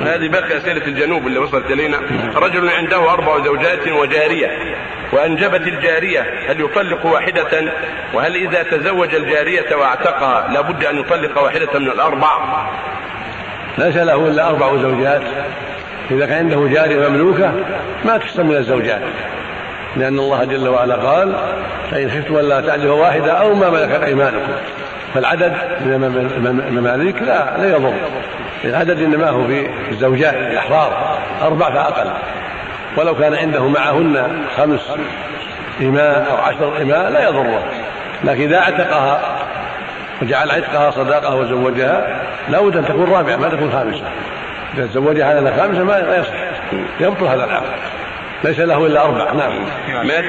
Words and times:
هذه 0.00 0.28
باقي 0.28 0.56
أسئلة 0.56 0.86
الجنوب 0.86 1.26
اللي 1.26 1.38
وصلت 1.38 1.70
إلينا. 1.70 1.98
رجل 2.36 2.68
عنده 2.68 3.12
أربع 3.12 3.44
زوجات 3.44 3.88
وجارية. 3.88 4.48
وأنجبت 5.12 5.66
الجارية 5.66 6.20
هل 6.48 6.60
يطلق 6.60 7.06
واحدة؟ 7.06 7.72
وهل 8.14 8.34
إذا 8.34 8.62
تزوج 8.62 9.14
الجارية 9.14 9.76
واعتقها 9.76 10.48
لابد 10.52 10.84
أن 10.84 10.98
يطلق 10.98 11.42
واحدة 11.42 11.78
من 11.78 11.86
الأربع؟ 11.86 12.28
ليس 13.78 13.96
له 13.96 14.28
إلا 14.28 14.48
أربع 14.48 14.76
زوجات. 14.76 15.22
إذا 16.10 16.26
كان 16.26 16.38
عنده 16.38 16.68
جارية 16.74 17.08
مملوكة 17.08 17.52
ما 18.04 18.18
تحسن 18.18 18.46
من 18.46 18.56
الزوجات. 18.56 19.02
لأن 19.96 20.18
الله 20.18 20.44
جل 20.44 20.68
وعلا 20.68 20.94
قال 20.94 21.34
فإن 21.90 22.10
خفتم 22.10 22.36
ألا 22.36 22.60
تعدلوا 22.60 23.00
واحدة 23.00 23.32
أو 23.32 23.54
ما 23.54 23.70
ملكت 23.70 24.02
أيمانكم. 24.02 24.52
فالعدد 25.14 25.52
من 25.80 26.64
المماليك 26.68 27.22
لا 27.22 27.56
لا 27.58 27.76
يضر. 27.76 27.94
العدد 28.68 29.02
إنما 29.02 29.30
هو 29.30 29.46
في 29.46 29.70
الزوجات 29.90 30.34
الأحرار 30.34 31.18
أربع 31.42 31.70
فأقل 31.70 32.10
ولو 32.96 33.14
كان 33.14 33.34
عنده 33.34 33.68
معهن 33.68 34.44
خمس 34.56 34.80
إماء 35.80 36.26
أو 36.30 36.36
عشر 36.36 36.82
إماء 36.82 37.10
لا 37.10 37.28
يضره. 37.28 37.62
لكن 38.24 38.42
إذا 38.42 38.58
اعتقها 38.58 39.20
وجعل 40.22 40.50
عتقها 40.50 40.90
صداقة 40.90 41.34
وزوجها 41.34 42.20
لا 42.48 42.60
بد 42.60 42.76
أن 42.76 42.84
تكون 42.84 43.12
رابعة 43.12 43.36
ما 43.36 43.48
تكون 43.48 43.72
خامسة. 43.72 44.04
إذا 44.74 44.86
تزوجها 44.86 45.26
على 45.26 45.52
خامسة 45.56 45.84
ما 45.84 46.16
يصح. 46.16 46.34
يبطل 47.00 47.26
هذا 47.26 47.44
العقد. 47.44 47.66
ليس 48.44 48.58
له 48.60 48.86
إلا 48.86 49.04
أربع 49.04 49.32
نعم. 49.32 49.52